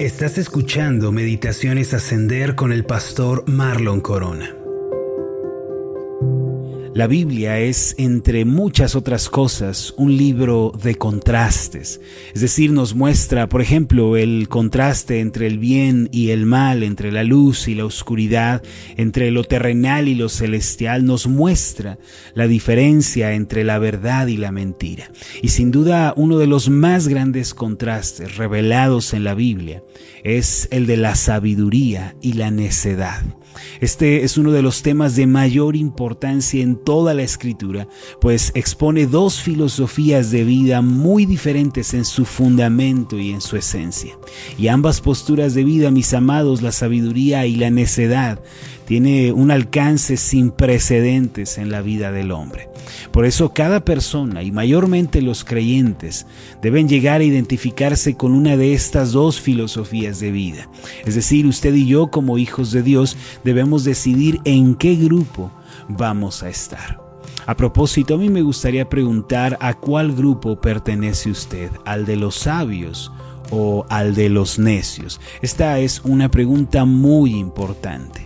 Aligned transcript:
Estás 0.00 0.38
escuchando 0.38 1.12
Meditaciones 1.12 1.94
Ascender 1.94 2.56
con 2.56 2.72
el 2.72 2.84
pastor 2.84 3.48
Marlon 3.48 4.00
Corona. 4.00 4.63
La 6.94 7.08
Biblia 7.08 7.58
es, 7.58 7.96
entre 7.98 8.44
muchas 8.44 8.94
otras 8.94 9.28
cosas, 9.28 9.92
un 9.96 10.16
libro 10.16 10.70
de 10.80 10.94
contrastes. 10.94 12.00
Es 12.32 12.40
decir, 12.40 12.70
nos 12.70 12.94
muestra, 12.94 13.48
por 13.48 13.60
ejemplo, 13.60 14.16
el 14.16 14.48
contraste 14.48 15.18
entre 15.18 15.48
el 15.48 15.58
bien 15.58 16.08
y 16.12 16.30
el 16.30 16.46
mal, 16.46 16.84
entre 16.84 17.10
la 17.10 17.24
luz 17.24 17.66
y 17.66 17.74
la 17.74 17.84
oscuridad, 17.84 18.62
entre 18.96 19.32
lo 19.32 19.42
terrenal 19.42 20.06
y 20.06 20.14
lo 20.14 20.28
celestial. 20.28 21.04
Nos 21.04 21.26
muestra 21.26 21.98
la 22.34 22.46
diferencia 22.46 23.32
entre 23.32 23.64
la 23.64 23.80
verdad 23.80 24.28
y 24.28 24.36
la 24.36 24.52
mentira. 24.52 25.10
Y 25.42 25.48
sin 25.48 25.72
duda, 25.72 26.14
uno 26.16 26.38
de 26.38 26.46
los 26.46 26.68
más 26.70 27.08
grandes 27.08 27.54
contrastes 27.54 28.36
revelados 28.36 29.14
en 29.14 29.24
la 29.24 29.34
Biblia 29.34 29.82
es 30.22 30.68
el 30.70 30.86
de 30.86 30.96
la 30.98 31.16
sabiduría 31.16 32.14
y 32.22 32.34
la 32.34 32.52
necedad. 32.52 33.24
Este 33.80 34.24
es 34.24 34.38
uno 34.38 34.52
de 34.52 34.62
los 34.62 34.82
temas 34.82 35.16
de 35.16 35.26
mayor 35.26 35.76
importancia 35.76 36.62
en 36.62 36.76
toda 36.76 37.14
la 37.14 37.22
escritura, 37.22 37.88
pues 38.20 38.52
expone 38.54 39.06
dos 39.06 39.40
filosofías 39.40 40.30
de 40.30 40.44
vida 40.44 40.82
muy 40.82 41.26
diferentes 41.26 41.94
en 41.94 42.04
su 42.04 42.24
fundamento 42.24 43.18
y 43.18 43.30
en 43.30 43.40
su 43.40 43.56
esencia. 43.56 44.18
Y 44.58 44.68
ambas 44.68 45.00
posturas 45.00 45.54
de 45.54 45.64
vida, 45.64 45.90
mis 45.90 46.14
amados, 46.14 46.62
la 46.62 46.72
sabiduría 46.72 47.46
y 47.46 47.56
la 47.56 47.70
necedad, 47.70 48.42
tiene 48.86 49.32
un 49.32 49.50
alcance 49.50 50.16
sin 50.16 50.50
precedentes 50.50 51.58
en 51.58 51.70
la 51.70 51.80
vida 51.80 52.12
del 52.12 52.32
hombre. 52.32 52.68
Por 53.10 53.24
eso 53.24 53.52
cada 53.52 53.84
persona, 53.84 54.42
y 54.42 54.52
mayormente 54.52 55.22
los 55.22 55.44
creyentes, 55.44 56.26
deben 56.60 56.88
llegar 56.88 57.20
a 57.20 57.24
identificarse 57.24 58.16
con 58.16 58.32
una 58.32 58.56
de 58.56 58.74
estas 58.74 59.12
dos 59.12 59.40
filosofías 59.40 60.20
de 60.20 60.30
vida. 60.30 60.68
Es 61.04 61.14
decir, 61.14 61.46
usted 61.46 61.74
y 61.74 61.86
yo 61.86 62.08
como 62.08 62.38
hijos 62.38 62.72
de 62.72 62.82
Dios 62.82 63.16
debemos 63.44 63.84
decidir 63.84 64.40
en 64.44 64.74
qué 64.74 64.96
grupo 64.96 65.50
vamos 65.88 66.42
a 66.42 66.48
estar. 66.48 67.00
A 67.46 67.56
propósito, 67.56 68.14
a 68.14 68.18
mí 68.18 68.30
me 68.30 68.42
gustaría 68.42 68.88
preguntar 68.88 69.58
a 69.60 69.74
cuál 69.74 70.14
grupo 70.14 70.60
pertenece 70.60 71.30
usted, 71.30 71.70
al 71.84 72.06
de 72.06 72.16
los 72.16 72.36
sabios 72.36 73.12
o 73.50 73.84
al 73.90 74.14
de 74.14 74.30
los 74.30 74.58
necios. 74.58 75.20
Esta 75.42 75.78
es 75.78 76.00
una 76.04 76.30
pregunta 76.30 76.86
muy 76.86 77.34
importante. 77.34 78.23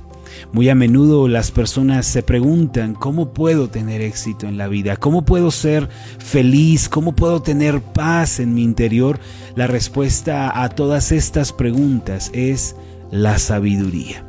Muy 0.53 0.69
a 0.69 0.75
menudo 0.75 1.29
las 1.29 1.51
personas 1.51 2.07
se 2.07 2.23
preguntan, 2.23 2.95
¿cómo 2.95 3.33
puedo 3.33 3.69
tener 3.69 4.01
éxito 4.01 4.47
en 4.47 4.57
la 4.57 4.69
vida? 4.69 4.97
¿Cómo 4.97 5.25
puedo 5.25 5.51
ser 5.51 5.89
feliz? 6.19 6.89
¿Cómo 6.89 7.15
puedo 7.15 7.43
tener 7.43 7.81
paz 7.81 8.41
en 8.41 8.55
mi 8.55 8.63
interior? 8.63 9.21
La 9.57 9.67
respuesta 9.67 10.63
a 10.63 10.69
todas 10.71 11.13
estas 11.13 11.53
preguntas 11.53 12.31
es 12.33 12.77
la 13.11 13.39
sabiduría. 13.39 14.25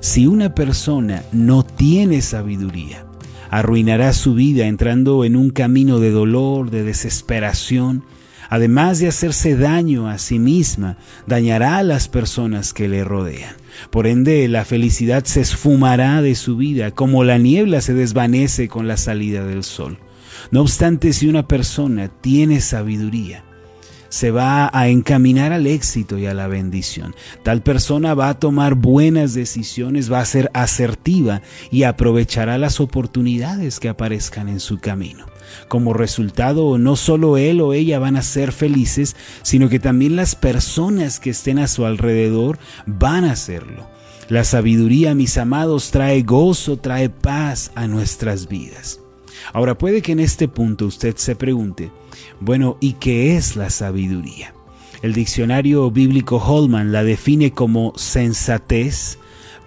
Si 0.00 0.26
una 0.26 0.54
persona 0.54 1.22
no 1.32 1.64
tiene 1.64 2.20
sabiduría, 2.20 3.06
arruinará 3.50 4.12
su 4.12 4.34
vida 4.34 4.66
entrando 4.66 5.24
en 5.24 5.36
un 5.36 5.50
camino 5.50 5.98
de 5.98 6.10
dolor, 6.10 6.70
de 6.70 6.82
desesperación, 6.82 8.04
además 8.50 8.98
de 8.98 9.08
hacerse 9.08 9.56
daño 9.56 10.08
a 10.08 10.18
sí 10.18 10.38
misma, 10.38 10.98
dañará 11.26 11.78
a 11.78 11.82
las 11.82 12.08
personas 12.08 12.72
que 12.72 12.88
le 12.88 13.02
rodean. 13.04 13.54
Por 13.90 14.06
ende, 14.06 14.48
la 14.48 14.64
felicidad 14.64 15.24
se 15.24 15.40
esfumará 15.40 16.22
de 16.22 16.34
su 16.34 16.56
vida, 16.56 16.90
como 16.90 17.24
la 17.24 17.38
niebla 17.38 17.80
se 17.80 17.94
desvanece 17.94 18.68
con 18.68 18.88
la 18.88 18.96
salida 18.96 19.44
del 19.44 19.64
sol. 19.64 19.98
No 20.50 20.60
obstante, 20.62 21.12
si 21.12 21.28
una 21.28 21.48
persona 21.48 22.08
tiene 22.08 22.60
sabiduría, 22.60 23.44
se 24.14 24.30
va 24.30 24.70
a 24.72 24.86
encaminar 24.86 25.52
al 25.52 25.66
éxito 25.66 26.18
y 26.18 26.26
a 26.26 26.34
la 26.34 26.46
bendición. 26.46 27.16
Tal 27.42 27.62
persona 27.62 28.14
va 28.14 28.28
a 28.28 28.38
tomar 28.38 28.76
buenas 28.76 29.34
decisiones, 29.34 30.10
va 30.10 30.20
a 30.20 30.24
ser 30.24 30.52
asertiva 30.54 31.42
y 31.72 31.82
aprovechará 31.82 32.56
las 32.56 32.78
oportunidades 32.78 33.80
que 33.80 33.88
aparezcan 33.88 34.48
en 34.48 34.60
su 34.60 34.78
camino. 34.78 35.26
Como 35.66 35.94
resultado, 35.94 36.78
no 36.78 36.94
solo 36.94 37.38
él 37.38 37.60
o 37.60 37.72
ella 37.72 37.98
van 37.98 38.14
a 38.14 38.22
ser 38.22 38.52
felices, 38.52 39.16
sino 39.42 39.68
que 39.68 39.80
también 39.80 40.14
las 40.14 40.36
personas 40.36 41.18
que 41.18 41.30
estén 41.30 41.58
a 41.58 41.66
su 41.66 41.84
alrededor 41.84 42.60
van 42.86 43.24
a 43.24 43.32
hacerlo. 43.32 43.90
La 44.28 44.44
sabiduría, 44.44 45.16
mis 45.16 45.36
amados, 45.38 45.90
trae 45.90 46.22
gozo, 46.22 46.76
trae 46.76 47.10
paz 47.10 47.72
a 47.74 47.88
nuestras 47.88 48.46
vidas. 48.46 49.00
Ahora 49.52 49.76
puede 49.76 50.02
que 50.02 50.12
en 50.12 50.20
este 50.20 50.48
punto 50.48 50.86
usted 50.86 51.16
se 51.16 51.36
pregunte, 51.36 51.90
bueno, 52.40 52.76
¿y 52.80 52.94
qué 52.94 53.36
es 53.36 53.56
la 53.56 53.70
sabiduría? 53.70 54.54
El 55.02 55.12
diccionario 55.12 55.90
bíblico 55.90 56.36
Holman 56.36 56.90
la 56.90 57.04
define 57.04 57.52
como 57.52 57.92
sensatez, 57.96 59.18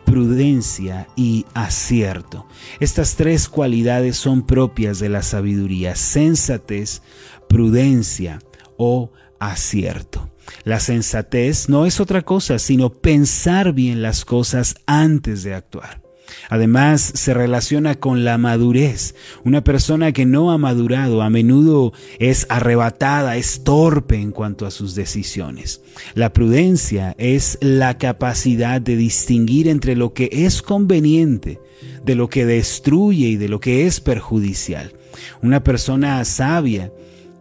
prudencia 0.03 1.07
y 1.15 1.45
acierto. 1.53 2.47
Estas 2.79 3.15
tres 3.15 3.49
cualidades 3.49 4.17
son 4.17 4.41
propias 4.45 4.99
de 4.99 5.09
la 5.09 5.21
sabiduría, 5.21 5.95
sensatez, 5.95 7.03
prudencia 7.47 8.39
o 8.77 9.11
acierto. 9.39 10.29
La 10.63 10.79
sensatez 10.79 11.69
no 11.69 11.85
es 11.85 11.99
otra 11.99 12.23
cosa 12.23 12.57
sino 12.57 12.89
pensar 12.89 13.73
bien 13.73 14.01
las 14.01 14.25
cosas 14.25 14.75
antes 14.85 15.43
de 15.43 15.53
actuar. 15.53 16.06
Además, 16.49 17.01
se 17.01 17.33
relaciona 17.33 17.95
con 17.95 18.23
la 18.23 18.37
madurez. 18.37 19.15
Una 19.43 19.63
persona 19.63 20.11
que 20.11 20.25
no 20.25 20.51
ha 20.51 20.57
madurado 20.57 21.21
a 21.21 21.29
menudo 21.29 21.93
es 22.19 22.45
arrebatada, 22.49 23.37
es 23.37 23.63
torpe 23.63 24.15
en 24.15 24.31
cuanto 24.31 24.65
a 24.65 24.71
sus 24.71 24.95
decisiones. 24.95 25.81
La 26.13 26.33
prudencia 26.33 27.15
es 27.17 27.57
la 27.61 27.97
capacidad 27.97 28.81
de 28.81 28.95
distinguir 28.95 29.67
entre 29.67 29.95
lo 29.95 30.13
que 30.13 30.29
es 30.31 30.61
conveniente, 30.61 31.59
de 32.03 32.15
lo 32.15 32.29
que 32.29 32.45
destruye 32.45 33.27
y 33.27 33.35
de 33.35 33.49
lo 33.49 33.59
que 33.59 33.85
es 33.85 33.99
perjudicial. 33.99 34.93
Una 35.41 35.63
persona 35.63 36.23
sabia 36.25 36.91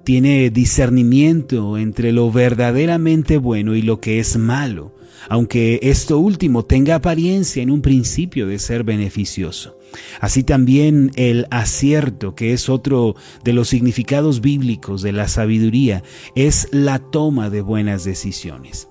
tiene 0.04 0.50
discernimiento 0.50 1.78
entre 1.78 2.12
lo 2.12 2.30
verdaderamente 2.30 3.38
bueno 3.38 3.74
y 3.74 3.82
lo 3.82 4.00
que 4.00 4.20
es 4.20 4.36
malo 4.36 4.95
aunque 5.28 5.80
esto 5.82 6.18
último 6.18 6.64
tenga 6.64 6.96
apariencia 6.96 7.62
en 7.62 7.70
un 7.70 7.82
principio 7.82 8.46
de 8.46 8.58
ser 8.58 8.84
beneficioso. 8.84 9.76
Así 10.20 10.42
también 10.42 11.10
el 11.16 11.46
acierto, 11.50 12.34
que 12.34 12.52
es 12.52 12.68
otro 12.68 13.14
de 13.44 13.52
los 13.52 13.68
significados 13.68 14.40
bíblicos 14.40 15.02
de 15.02 15.12
la 15.12 15.28
sabiduría, 15.28 16.02
es 16.34 16.68
la 16.72 16.98
toma 16.98 17.50
de 17.50 17.60
buenas 17.60 18.04
decisiones. 18.04 18.88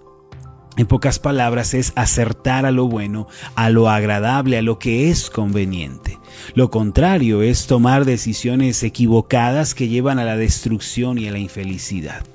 En 0.77 0.87
pocas 0.87 1.19
palabras 1.19 1.73
es 1.73 1.93
acertar 1.95 2.65
a 2.65 2.71
lo 2.71 2.87
bueno, 2.87 3.27
a 3.55 3.69
lo 3.69 3.89
agradable, 3.89 4.57
a 4.57 4.61
lo 4.61 4.77
que 4.77 5.09
es 5.09 5.29
conveniente. 5.29 6.19
Lo 6.53 6.69
contrario 6.69 7.41
es 7.41 7.65
tomar 7.65 8.03
decisiones 8.03 8.83
equivocadas 8.83 9.73
que 9.73 9.87
llevan 9.87 10.19
a 10.19 10.25
la 10.25 10.35
destrucción 10.35 11.17
y 11.17 11.27
a 11.29 11.31
la 11.31 11.39
infelicidad. 11.39 12.25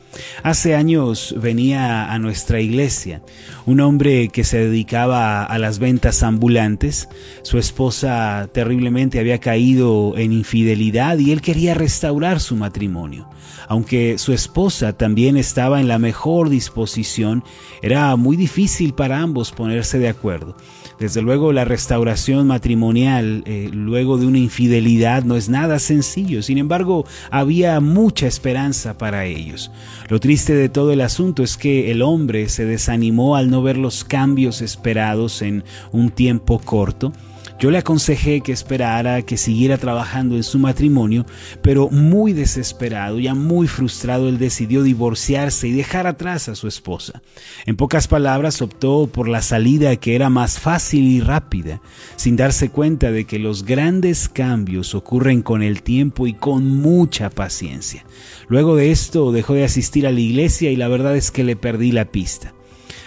Hace 0.42 0.74
años 0.74 1.34
venía 1.38 2.12
a 2.12 2.18
nuestra 2.18 2.60
iglesia 2.60 3.22
un 3.66 3.80
hombre 3.80 4.28
que 4.28 4.44
se 4.44 4.58
dedicaba 4.58 5.44
a 5.44 5.58
las 5.58 5.78
ventas 5.78 6.22
ambulantes. 6.22 7.08
Su 7.42 7.58
esposa 7.58 8.48
terriblemente 8.52 9.20
había 9.20 9.38
caído 9.38 10.14
en 10.16 10.32
infidelidad 10.32 11.18
y 11.18 11.32
él 11.32 11.42
quería 11.42 11.74
restaurar 11.74 12.40
su 12.40 12.56
matrimonio. 12.56 13.28
Aunque 13.70 14.18
su 14.18 14.32
esposa 14.32 14.94
también 14.94 15.36
estaba 15.36 15.80
en 15.80 15.86
la 15.86 16.00
mejor 16.00 16.48
disposición, 16.48 17.44
era 17.82 18.16
muy 18.16 18.36
difícil 18.36 18.94
para 18.94 19.20
ambos 19.20 19.52
ponerse 19.52 20.00
de 20.00 20.08
acuerdo. 20.08 20.56
Desde 20.98 21.22
luego 21.22 21.52
la 21.52 21.64
restauración 21.64 22.48
matrimonial 22.48 23.44
eh, 23.46 23.70
luego 23.72 24.18
de 24.18 24.26
una 24.26 24.38
infidelidad 24.38 25.22
no 25.22 25.36
es 25.36 25.48
nada 25.48 25.78
sencillo, 25.78 26.42
sin 26.42 26.58
embargo 26.58 27.06
había 27.30 27.78
mucha 27.78 28.26
esperanza 28.26 28.98
para 28.98 29.24
ellos. 29.26 29.70
Lo 30.08 30.18
triste 30.18 30.52
de 30.52 30.68
todo 30.68 30.92
el 30.92 31.00
asunto 31.00 31.44
es 31.44 31.56
que 31.56 31.92
el 31.92 32.02
hombre 32.02 32.48
se 32.48 32.64
desanimó 32.64 33.36
al 33.36 33.50
no 33.50 33.62
ver 33.62 33.76
los 33.76 34.02
cambios 34.02 34.62
esperados 34.62 35.42
en 35.42 35.62
un 35.92 36.10
tiempo 36.10 36.58
corto 36.58 37.12
yo 37.60 37.70
le 37.70 37.76
aconsejé 37.76 38.40
que 38.40 38.52
esperara, 38.52 39.20
que 39.20 39.36
siguiera 39.36 39.76
trabajando 39.76 40.34
en 40.34 40.42
su 40.42 40.58
matrimonio, 40.58 41.26
pero 41.60 41.90
muy 41.90 42.32
desesperado, 42.32 43.18
ya 43.18 43.34
muy 43.34 43.68
frustrado, 43.68 44.30
él 44.30 44.38
decidió 44.38 44.82
divorciarse 44.82 45.68
y 45.68 45.72
dejar 45.72 46.06
atrás 46.06 46.48
a 46.48 46.54
su 46.54 46.66
esposa. 46.68 47.20
En 47.66 47.76
pocas 47.76 48.08
palabras, 48.08 48.62
optó 48.62 49.10
por 49.12 49.28
la 49.28 49.42
salida 49.42 49.96
que 49.96 50.14
era 50.14 50.30
más 50.30 50.58
fácil 50.58 51.04
y 51.04 51.20
rápida, 51.20 51.82
sin 52.16 52.34
darse 52.34 52.70
cuenta 52.70 53.12
de 53.12 53.26
que 53.26 53.38
los 53.38 53.64
grandes 53.66 54.30
cambios 54.30 54.94
ocurren 54.94 55.42
con 55.42 55.62
el 55.62 55.82
tiempo 55.82 56.26
y 56.26 56.32
con 56.32 56.66
mucha 56.66 57.28
paciencia. 57.28 58.06
Luego 58.48 58.74
de 58.74 58.90
esto 58.90 59.32
dejó 59.32 59.52
de 59.52 59.64
asistir 59.64 60.06
a 60.06 60.12
la 60.12 60.20
iglesia 60.20 60.70
y 60.70 60.76
la 60.76 60.88
verdad 60.88 61.14
es 61.14 61.30
que 61.30 61.44
le 61.44 61.56
perdí 61.56 61.92
la 61.92 62.06
pista. 62.06 62.54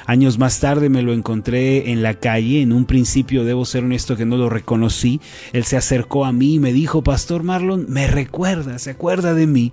Años 0.06 0.38
más 0.38 0.60
tarde 0.60 0.90
me 0.90 1.02
lo 1.02 1.14
encontré 1.14 1.92
en 1.92 2.04
la 2.04 2.16
calle. 2.16 2.62
En 2.62 2.74
un 2.74 2.86
principio, 2.86 3.44
debo 3.44 3.66
ser 3.66 3.84
honesto, 3.84 4.16
que 4.16 4.26
no 4.26 4.38
lo 4.38 4.50
reconocí. 4.50 5.22
Él 5.54 5.64
se 5.64 5.78
acercó 5.78 6.26
a 6.26 6.34
mí 6.34 6.56
y 6.56 6.60
me 6.60 6.74
dijo, 6.74 7.04
Pastor 7.04 7.44
Marlon, 7.44 7.86
me 7.88 8.08
recuerda, 8.08 8.80
se 8.80 8.92
acuerda 8.92 9.34
de 9.34 9.48
mí. 9.48 9.72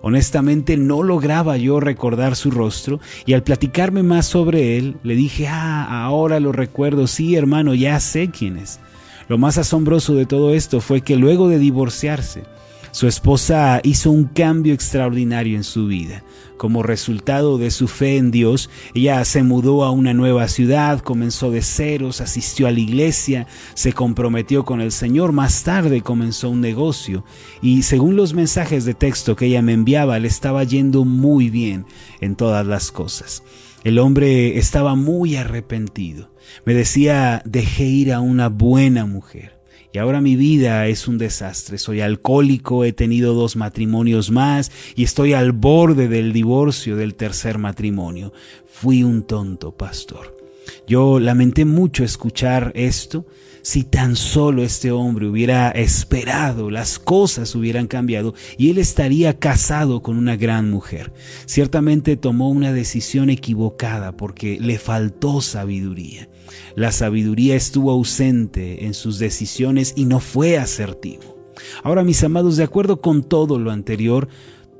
Honestamente 0.00 0.76
no 0.76 1.02
lograba 1.02 1.56
yo 1.56 1.80
recordar 1.80 2.36
su 2.36 2.50
rostro 2.50 3.00
y 3.26 3.32
al 3.32 3.42
platicarme 3.42 4.02
más 4.02 4.26
sobre 4.26 4.78
él 4.78 4.96
le 5.02 5.16
dije, 5.16 5.48
ah, 5.48 6.04
ahora 6.04 6.38
lo 6.40 6.52
recuerdo, 6.52 7.06
sí 7.06 7.34
hermano, 7.34 7.74
ya 7.74 7.98
sé 7.98 8.30
quién 8.30 8.56
es. 8.58 8.78
Lo 9.28 9.38
más 9.38 9.58
asombroso 9.58 10.14
de 10.14 10.24
todo 10.24 10.54
esto 10.54 10.80
fue 10.80 11.00
que 11.02 11.16
luego 11.16 11.48
de 11.48 11.58
divorciarse, 11.58 12.44
su 12.98 13.06
esposa 13.06 13.80
hizo 13.84 14.10
un 14.10 14.24
cambio 14.24 14.74
extraordinario 14.74 15.56
en 15.56 15.62
su 15.62 15.86
vida. 15.86 16.24
Como 16.56 16.82
resultado 16.82 17.56
de 17.56 17.70
su 17.70 17.86
fe 17.86 18.16
en 18.16 18.32
Dios, 18.32 18.70
ella 18.92 19.24
se 19.24 19.44
mudó 19.44 19.84
a 19.84 19.92
una 19.92 20.14
nueva 20.14 20.48
ciudad, 20.48 20.98
comenzó 20.98 21.52
de 21.52 21.62
ceros, 21.62 22.20
asistió 22.20 22.66
a 22.66 22.72
la 22.72 22.80
iglesia, 22.80 23.46
se 23.74 23.92
comprometió 23.92 24.64
con 24.64 24.80
el 24.80 24.90
Señor, 24.90 25.30
más 25.30 25.62
tarde 25.62 26.02
comenzó 26.02 26.50
un 26.50 26.60
negocio 26.60 27.24
y 27.62 27.82
según 27.82 28.16
los 28.16 28.34
mensajes 28.34 28.84
de 28.84 28.94
texto 28.94 29.36
que 29.36 29.46
ella 29.46 29.62
me 29.62 29.74
enviaba, 29.74 30.18
le 30.18 30.26
estaba 30.26 30.64
yendo 30.64 31.04
muy 31.04 31.50
bien 31.50 31.86
en 32.20 32.34
todas 32.34 32.66
las 32.66 32.90
cosas. 32.90 33.44
El 33.84 34.00
hombre 34.00 34.58
estaba 34.58 34.96
muy 34.96 35.36
arrepentido. 35.36 36.32
Me 36.64 36.74
decía, 36.74 37.42
dejé 37.44 37.84
ir 37.84 38.12
a 38.12 38.18
una 38.18 38.48
buena 38.48 39.06
mujer 39.06 39.57
y 39.92 39.98
ahora 39.98 40.20
mi 40.20 40.36
vida 40.36 40.86
es 40.86 41.08
un 41.08 41.18
desastre. 41.18 41.78
Soy 41.78 42.00
alcohólico, 42.00 42.84
he 42.84 42.92
tenido 42.92 43.34
dos 43.34 43.56
matrimonios 43.56 44.30
más 44.30 44.70
y 44.94 45.04
estoy 45.04 45.32
al 45.32 45.52
borde 45.52 46.08
del 46.08 46.32
divorcio 46.32 46.96
del 46.96 47.14
tercer 47.14 47.58
matrimonio. 47.58 48.32
Fui 48.66 49.02
un 49.02 49.22
tonto, 49.22 49.72
pastor. 49.72 50.36
Yo 50.86 51.18
lamenté 51.18 51.64
mucho 51.64 52.04
escuchar 52.04 52.72
esto. 52.74 53.26
Si 53.62 53.84
tan 53.84 54.16
solo 54.16 54.62
este 54.62 54.92
hombre 54.92 55.26
hubiera 55.26 55.70
esperado, 55.70 56.70
las 56.70 56.98
cosas 56.98 57.54
hubieran 57.54 57.86
cambiado 57.86 58.34
y 58.56 58.70
él 58.70 58.78
estaría 58.78 59.38
casado 59.38 60.02
con 60.02 60.16
una 60.16 60.36
gran 60.36 60.70
mujer. 60.70 61.12
Ciertamente 61.44 62.16
tomó 62.16 62.50
una 62.50 62.72
decisión 62.72 63.30
equivocada 63.30 64.12
porque 64.16 64.58
le 64.60 64.78
faltó 64.78 65.40
sabiduría. 65.40 66.28
La 66.74 66.92
sabiduría 66.92 67.54
estuvo 67.54 67.90
ausente 67.90 68.86
en 68.86 68.94
sus 68.94 69.18
decisiones 69.18 69.92
y 69.96 70.04
no 70.04 70.20
fue 70.20 70.58
asertivo. 70.58 71.36
Ahora, 71.82 72.04
mis 72.04 72.22
amados, 72.22 72.56
de 72.56 72.64
acuerdo 72.64 73.00
con 73.00 73.22
todo 73.22 73.58
lo 73.58 73.70
anterior, 73.70 74.28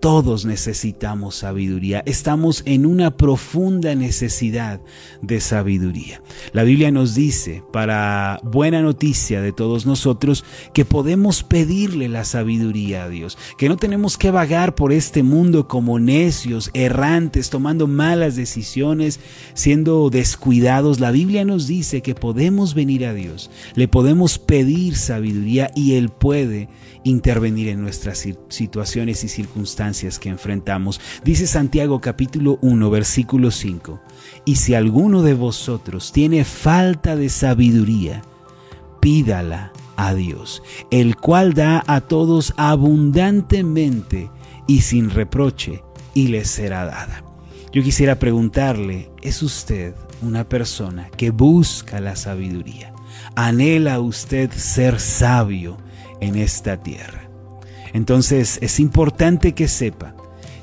todos 0.00 0.45
necesitamos 0.45 1.37
sabiduría. 1.37 2.03
Estamos 2.06 2.62
en 2.67 2.87
una 2.87 3.17
profunda 3.17 3.95
necesidad 3.95 4.81
de 5.23 5.41
sabiduría. 5.41 6.23
La 6.53 6.62
Biblia 6.62 6.91
nos 6.91 7.15
dice, 7.15 7.62
para 7.73 8.41
buena 8.45 8.81
noticia 8.81 9.43
de 9.43 9.53
todos 9.53 9.87
nosotros, 9.87 10.45
que 10.73 10.85
podemos 10.85 11.43
pedirle 11.43 12.09
la 12.09 12.25
sabiduría 12.25 13.05
a 13.05 13.09
Dios, 13.09 13.37
que 13.56 13.69
no 13.69 13.77
tenemos 13.77 14.17
que 14.17 14.31
vagar 14.31 14.75
por 14.75 14.93
este 14.93 15.23
mundo 15.23 15.67
como 15.67 15.99
necios, 15.99 16.71
errantes, 16.75 17.50
tomando 17.50 17.89
malas 17.89 18.37
decisiones, 18.37 19.19
siendo 19.55 20.11
descuidados. 20.11 21.00
La 21.00 21.11
Biblia 21.11 21.45
nos 21.45 21.67
dice 21.67 22.03
que 22.03 22.15
podemos 22.15 22.75
venir 22.75 23.05
a 23.05 23.15
Dios, 23.15 23.50
le 23.75 23.89
podemos 23.89 24.39
pedir 24.39 24.97
sabiduría 24.97 25.71
y 25.75 25.95
Él 25.95 26.09
puede 26.11 26.69
intervenir 27.05 27.69
en 27.69 27.83
nuestras 27.83 28.27
situaciones 28.49 29.25
y 29.25 29.29
circunstancias 29.29 29.88
que 30.19 30.29
enfrentamos. 30.29 31.00
Dice 31.25 31.46
Santiago 31.46 32.00
capítulo 32.00 32.58
1 32.61 32.90
versículo 32.90 33.50
5, 33.50 34.00
y 34.44 34.56
si 34.56 34.75
alguno 34.75 35.23
de 35.23 35.35
vosotros 35.35 36.12
tiene 36.12 36.44
falta 36.44 37.17
de 37.17 37.31
sabiduría, 37.31 38.23
pídala 39.00 39.73
a 39.96 40.14
Dios, 40.14 40.62
el 40.90 41.17
cual 41.17 41.55
da 41.55 41.82
a 41.87 42.02
todos 42.02 42.52
abundantemente 42.56 44.31
y 44.67 44.82
sin 44.82 45.11
reproche, 45.11 45.82
y 46.12 46.29
le 46.29 46.44
será 46.44 46.85
dada. 46.85 47.25
Yo 47.73 47.82
quisiera 47.82 48.19
preguntarle, 48.19 49.11
¿es 49.23 49.43
usted 49.43 49.94
una 50.20 50.44
persona 50.44 51.08
que 51.17 51.31
busca 51.31 52.00
la 52.00 52.14
sabiduría? 52.14 52.93
¿Anhela 53.37 54.00
usted 54.00 54.50
ser 54.52 55.00
sabio? 55.00 55.79
en 56.20 56.37
esta 56.37 56.76
tierra. 56.76 57.27
Entonces 57.93 58.58
es 58.62 58.81
importante 58.81 59.52
que 59.52 59.69
sepa 59.69 60.14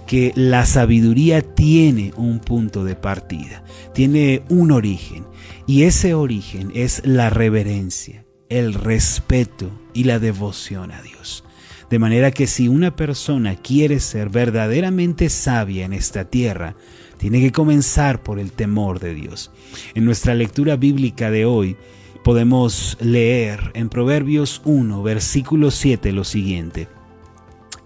que 0.08 0.32
la 0.36 0.66
sabiduría 0.66 1.42
tiene 1.42 2.14
un 2.16 2.40
punto 2.40 2.84
de 2.84 2.96
partida, 2.96 3.64
tiene 3.94 4.44
un 4.50 4.72
origen, 4.72 5.26
y 5.68 5.84
ese 5.84 6.14
origen 6.14 6.72
es 6.76 7.02
la 7.06 7.30
reverencia, 7.30 8.26
el 8.50 8.74
respeto 8.74 9.72
y 9.94 10.04
la 10.04 10.20
devoción 10.20 10.92
a 10.92 11.02
Dios. 11.02 11.44
De 11.90 12.00
manera 12.00 12.32
que 12.32 12.48
si 12.48 12.68
una 12.68 12.96
persona 12.96 13.56
quiere 13.56 14.00
ser 14.00 14.30
verdaderamente 14.30 15.30
sabia 15.30 15.86
en 15.86 15.94
esta 15.94 16.26
tierra, 16.26 16.76
tiene 17.18 17.42
que 17.42 17.52
comenzar 17.52 18.22
por 18.24 18.40
el 18.40 18.52
temor 18.52 19.00
de 19.00 19.14
Dios. 19.14 19.52
En 19.94 20.06
nuestra 20.06 20.34
lectura 20.36 20.76
bíblica 20.76 21.32
de 21.32 21.46
hoy, 21.46 21.78
podemos 22.24 22.98
leer 23.00 23.72
en 23.76 23.90
Proverbios 23.90 24.62
1, 24.66 25.04
versículo 25.04 25.72
7 25.72 26.12
lo 26.12 26.24
siguiente. 26.24 26.88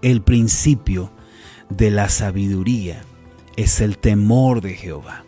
El 0.02 0.22
principio 0.22 1.12
de 1.68 1.90
la 1.90 2.08
sabiduría 2.08 3.02
es 3.56 3.80
el 3.80 3.98
temor 3.98 4.62
de 4.62 4.74
Jehová. 4.74 5.24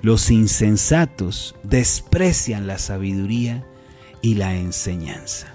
Los 0.00 0.30
insensatos 0.30 1.54
desprecian 1.62 2.66
la 2.66 2.78
sabiduría 2.78 3.66
y 4.22 4.34
la 4.34 4.56
enseñanza. 4.56 5.48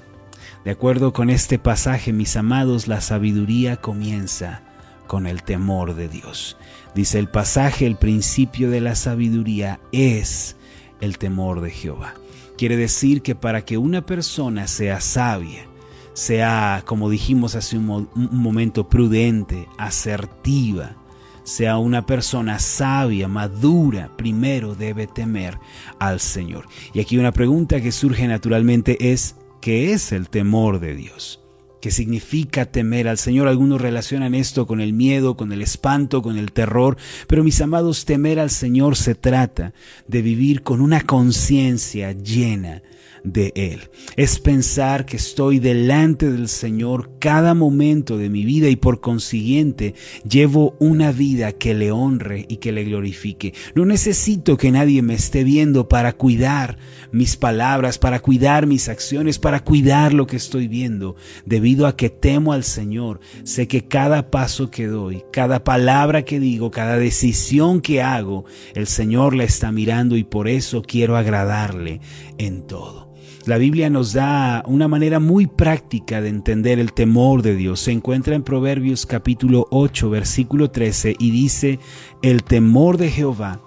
De 0.64 0.70
acuerdo 0.70 1.12
con 1.12 1.32
este 1.32 1.58
pasaje, 1.58 2.14
mis 2.14 2.36
amados, 2.36 2.88
la 2.88 3.02
sabiduría 3.02 3.78
comienza 3.78 4.62
con 5.08 5.26
el 5.26 5.42
temor 5.42 5.96
de 5.96 6.08
Dios. 6.08 6.56
Dice 6.94 7.18
el 7.18 7.30
pasaje, 7.30 7.88
el 7.88 7.96
principio 7.96 8.70
de 8.70 8.80
la 8.80 8.94
sabiduría 8.94 9.80
es 9.92 10.56
el 11.00 11.18
temor 11.18 11.62
de 11.62 11.72
Jehová. 11.72 12.14
Quiere 12.60 12.78
decir 12.78 13.24
que 13.24 13.34
para 13.34 13.66
que 13.66 13.80
una 13.80 14.06
persona 14.06 14.68
sea 14.68 15.02
sabia, 15.02 15.66
sea, 16.14 16.84
como 16.86 17.10
dijimos 17.10 17.56
hace 17.56 17.78
un, 17.78 18.10
momento, 18.16 18.90
prudente, 18.90 19.68
asertiva, 19.78 20.96
sea 21.44 21.78
una 21.78 22.06
persona 22.06 22.60
sabia, 22.60 23.28
madura, 23.28 24.12
primero 24.16 24.76
debe 24.76 25.08
temer 25.08 25.58
al 26.00 26.20
Señor. 26.20 26.68
Y 26.94 27.00
aquí 27.00 27.18
una 27.18 27.32
pregunta 27.32 27.82
que 27.82 27.92
surge 27.92 28.28
naturalmente 28.28 29.12
es, 29.12 29.36
¿qué 29.60 29.94
es 29.94 30.12
el 30.12 30.30
temor 30.30 30.80
de 30.80 30.96
Dios? 30.96 31.40
¿Qué 31.82 31.90
significa 31.90 32.68
temer 32.68 33.08
al 33.08 33.18
Señor? 33.18 33.48
Algunos 33.48 33.82
relacionan 33.82 34.36
esto 34.36 34.68
con 34.68 34.82
el 34.82 34.94
miedo, 34.94 35.36
con 35.36 35.52
el 35.52 35.64
espanto, 35.64 36.22
con 36.22 36.38
el 36.38 36.52
terror, 36.52 36.96
pero 37.28 37.44
mis 37.44 37.60
amados, 37.60 38.06
temer 38.06 38.40
al 38.40 38.52
Señor 38.52 38.96
se 38.96 39.16
trata 39.16 39.74
de 40.08 40.22
vivir 40.22 40.62
con 40.62 40.80
una 40.80 41.02
conciencia 41.02 42.12
llena 42.12 42.84
de 43.24 43.52
Él. 43.56 43.90
Es 44.16 44.40
pensar 44.40 45.06
que 45.06 45.18
estoy 45.18 45.60
delante 45.60 46.32
del 46.32 46.48
Señor 46.48 47.12
cada 47.20 47.54
momento 47.54 48.18
de 48.18 48.30
mi 48.30 48.46
vida 48.46 48.70
y 48.70 48.76
por 48.76 49.00
consiguiente 49.00 49.94
llevo 50.28 50.76
una 50.80 51.12
vida 51.12 51.52
que 51.52 51.74
le 51.74 51.92
honre 51.92 52.46
y 52.48 52.58
que 52.58 52.72
le 52.72 52.84
glorifique. 52.84 53.54
No 53.76 53.86
necesito 53.86 54.58
que 54.58 54.72
nadie 54.72 55.02
me 55.02 55.14
esté 55.14 55.44
viendo 55.44 55.88
para 55.88 56.14
cuidar 56.14 56.78
mis 57.12 57.38
palabras, 57.38 57.98
para 57.98 58.20
cuidar 58.20 58.68
mis 58.68 58.90
acciones, 58.90 59.40
para 59.40 59.64
cuidar 59.64 60.14
lo 60.14 60.28
que 60.28 60.38
estoy 60.38 60.68
viendo. 60.68 61.16
Debido 61.46 61.88
a 61.88 61.96
que 61.96 62.10
temo 62.10 62.54
al 62.54 62.64
Señor, 62.64 63.20
sé 63.44 63.68
que 63.68 63.88
cada 63.88 64.32
paso 64.32 64.72
que 64.72 64.88
doy, 64.88 65.24
cada 65.32 65.64
palabra 65.64 66.24
que 66.24 66.40
digo, 66.40 66.72
cada 66.72 66.98
decisión 66.98 67.82
que 67.82 68.02
hago, 68.02 68.46
el 68.74 68.88
Señor 68.88 69.36
la 69.36 69.44
está 69.44 69.72
mirando 69.72 70.18
y 70.18 70.24
por 70.24 70.48
eso 70.48 70.82
quiero 70.82 71.18
agradarle 71.18 72.02
en 72.38 72.66
todo. 72.66 73.11
La 73.46 73.58
Biblia 73.58 73.90
nos 73.90 74.14
da 74.14 74.64
una 74.68 74.88
manera 74.88 75.20
muy 75.20 75.48
práctica 75.48 76.22
de 76.22 76.30
entender 76.30 76.78
el 76.78 76.94
temor 76.94 77.42
de 77.42 77.56
Dios. 77.56 77.80
Se 77.80 77.92
encuentra 77.92 78.36
en 78.36 78.44
Proverbios 78.44 79.08
capítulo 79.08 79.68
8, 79.72 80.12
versículo 80.12 80.70
13 80.70 81.16
y 81.18 81.32
dice, 81.32 81.80
el 82.22 82.44
temor 82.44 82.98
de 82.98 83.10
Jehová 83.10 83.60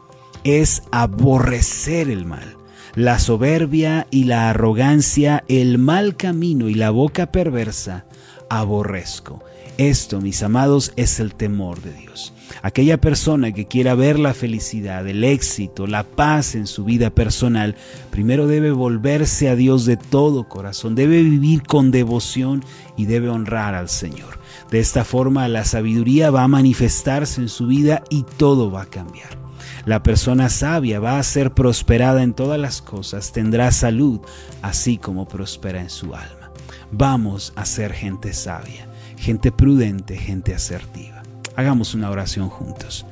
es 0.44 0.84
aborrecer 0.92 2.08
el 2.08 2.24
mal, 2.24 2.56
la 2.94 3.18
soberbia 3.18 4.06
y 4.12 4.24
la 4.24 4.50
arrogancia, 4.50 5.42
el 5.48 5.78
mal 5.78 6.16
camino 6.16 6.68
y 6.68 6.74
la 6.74 6.90
boca 6.90 7.32
perversa, 7.32 8.06
aborrezco. 8.48 9.42
Esto, 9.76 10.20
mis 10.20 10.44
amados, 10.44 10.92
es 10.94 11.18
el 11.18 11.34
temor 11.34 11.82
de 11.82 11.94
Dios. 11.94 12.33
Aquella 12.62 13.00
persona 13.00 13.52
que 13.52 13.66
quiera 13.66 13.94
ver 13.94 14.18
la 14.18 14.34
felicidad, 14.34 15.06
el 15.06 15.24
éxito, 15.24 15.86
la 15.86 16.04
paz 16.04 16.54
en 16.54 16.66
su 16.66 16.84
vida 16.84 17.10
personal, 17.10 17.76
primero 18.10 18.46
debe 18.46 18.70
volverse 18.70 19.48
a 19.48 19.56
Dios 19.56 19.84
de 19.86 19.96
todo 19.96 20.48
corazón, 20.48 20.94
debe 20.94 21.22
vivir 21.22 21.62
con 21.62 21.90
devoción 21.90 22.64
y 22.96 23.06
debe 23.06 23.28
honrar 23.28 23.74
al 23.74 23.88
Señor. 23.88 24.38
De 24.70 24.80
esta 24.80 25.04
forma 25.04 25.46
la 25.48 25.64
sabiduría 25.64 26.30
va 26.30 26.42
a 26.42 26.48
manifestarse 26.48 27.40
en 27.40 27.48
su 27.48 27.66
vida 27.66 28.02
y 28.10 28.24
todo 28.36 28.70
va 28.70 28.82
a 28.82 28.90
cambiar. 28.90 29.38
La 29.84 30.02
persona 30.02 30.48
sabia 30.48 30.98
va 30.98 31.18
a 31.18 31.22
ser 31.22 31.52
prosperada 31.52 32.22
en 32.22 32.32
todas 32.32 32.58
las 32.58 32.80
cosas, 32.80 33.32
tendrá 33.32 33.70
salud, 33.70 34.20
así 34.62 34.96
como 34.96 35.28
prospera 35.28 35.80
en 35.80 35.90
su 35.90 36.14
alma. 36.14 36.50
Vamos 36.90 37.52
a 37.56 37.66
ser 37.66 37.92
gente 37.92 38.32
sabia, 38.32 38.88
gente 39.18 39.52
prudente, 39.52 40.16
gente 40.16 40.54
asertiva. 40.54 41.23
Hagamos 41.56 41.94
una 41.94 42.10
oración 42.10 42.48
juntos. 42.48 43.06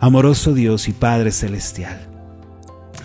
Amoroso 0.00 0.54
Dios 0.54 0.88
y 0.88 0.92
Padre 0.92 1.32
Celestial, 1.32 2.08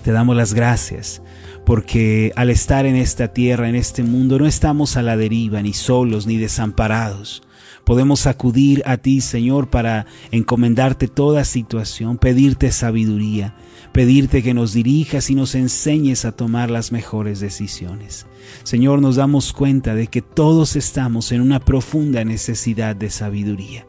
te 0.03 0.11
damos 0.11 0.35
las 0.35 0.53
gracias 0.53 1.21
porque 1.65 2.31
al 2.35 2.49
estar 2.49 2.85
en 2.85 2.95
esta 2.95 3.29
tierra, 3.29 3.69
en 3.69 3.75
este 3.75 4.03
mundo, 4.03 4.37
no 4.37 4.45
estamos 4.45 4.97
a 4.97 5.01
la 5.01 5.17
deriva, 5.17 5.61
ni 5.61 5.73
solos, 5.73 6.27
ni 6.27 6.37
desamparados. 6.37 7.41
Podemos 7.85 8.27
acudir 8.27 8.83
a 8.85 8.97
ti, 8.97 9.21
Señor, 9.21 9.69
para 9.69 10.05
encomendarte 10.31 11.07
toda 11.07 11.43
situación, 11.45 12.17
pedirte 12.17 12.71
sabiduría, 12.71 13.55
pedirte 13.91 14.43
que 14.43 14.53
nos 14.53 14.73
dirijas 14.73 15.29
y 15.29 15.35
nos 15.35 15.55
enseñes 15.55 16.25
a 16.25 16.31
tomar 16.31 16.69
las 16.69 16.91
mejores 16.91 17.39
decisiones. 17.39 18.25
Señor, 18.63 19.01
nos 19.01 19.15
damos 19.15 19.51
cuenta 19.51 19.95
de 19.95 20.07
que 20.07 20.21
todos 20.21 20.75
estamos 20.75 21.31
en 21.31 21.41
una 21.41 21.59
profunda 21.59 22.23
necesidad 22.23 22.95
de 22.95 23.09
sabiduría. 23.09 23.85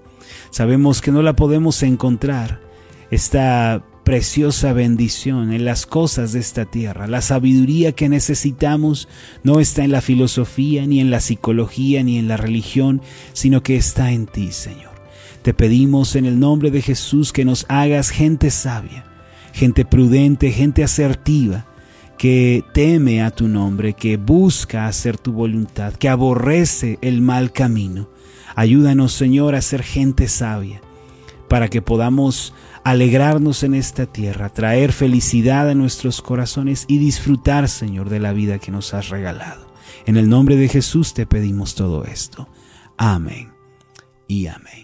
Sabemos 0.55 1.01
que 1.01 1.11
no 1.11 1.21
la 1.21 1.35
podemos 1.35 1.83
encontrar, 1.83 2.61
esta 3.11 3.85
preciosa 4.05 4.73
bendición 4.73 5.53
en 5.53 5.65
las 5.65 5.85
cosas 5.85 6.33
de 6.33 6.39
esta 6.39 6.65
tierra. 6.65 7.09
La 7.09 7.23
sabiduría 7.23 7.91
que 7.91 8.09
necesitamos 8.09 9.09
no 9.43 9.59
está 9.59 9.83
en 9.83 9.91
la 9.91 10.01
filosofía, 10.01 10.87
ni 10.87 11.01
en 11.01 11.11
la 11.11 11.19
psicología, 11.19 12.05
ni 12.05 12.19
en 12.19 12.29
la 12.29 12.37
religión, 12.37 13.03
sino 13.33 13.65
que 13.65 13.75
está 13.75 14.13
en 14.13 14.27
ti, 14.27 14.53
Señor. 14.53 14.93
Te 15.43 15.55
pedimos 15.55 16.15
en 16.15 16.25
el 16.25 16.39
nombre 16.39 16.71
de 16.71 16.83
Jesús 16.83 17.33
que 17.33 17.45
nos 17.45 17.67
hagas 17.69 18.11
gente 18.11 18.53
sabia, 18.53 19.07
gente 19.53 19.85
prudente, 19.85 20.53
gente 20.53 20.85
asertiva, 20.85 21.67
que 22.17 22.63
teme 22.73 23.25
a 23.25 23.33
tu 23.33 23.49
nombre, 23.49 23.95
que 23.95 24.19
busca 24.19 24.87
hacer 24.87 25.19
tu 25.19 25.33
voluntad, 25.33 25.95
que 25.95 26.09
aborrece 26.09 27.01
el 27.03 27.23
mal 27.23 27.51
camino. 27.51 28.14
Ayúdanos, 28.55 29.13
Señor, 29.13 29.55
a 29.55 29.63
ser 29.63 29.83
gente 29.83 30.29
sabia, 30.29 30.81
para 31.49 31.69
que 31.69 31.83
podamos 31.83 32.55
alegrarnos 32.85 33.63
en 33.63 33.75
esta 33.75 34.07
tierra, 34.07 34.51
traer 34.51 34.93
felicidad 34.93 35.69
a 35.69 35.75
nuestros 35.75 36.21
corazones 36.21 36.85
y 36.87 36.99
disfrutar, 36.99 37.69
Señor, 37.69 38.11
de 38.11 38.21
la 38.21 38.33
vida 38.33 38.59
que 38.59 38.71
nos 38.71 38.95
has 38.95 39.09
regalado. 39.09 39.73
En 40.07 40.17
el 40.17 40.29
nombre 40.29 40.57
de 40.57 40.69
Jesús 40.69 41.15
te 41.15 41.27
pedimos 41.27 41.75
todo 41.75 42.05
esto. 42.05 42.49
Amén 42.97 43.53
y 44.29 44.47
amén. 44.47 44.84